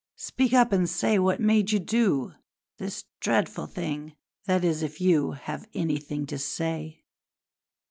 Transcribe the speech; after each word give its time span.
Speak 0.17 0.51
up 0.51 0.71
and 0.71 0.89
say 0.89 1.19
what 1.19 1.39
made 1.39 1.71
you 1.71 1.77
do 1.77 2.33
This 2.79 3.03
dreadful 3.19 3.67
thing 3.67 4.15
that 4.45 4.63
is, 4.63 4.81
if 4.81 4.99
you 4.99 5.33
Have 5.33 5.69
anything 5.75 6.25
to 6.25 6.39
say!' 6.39 7.03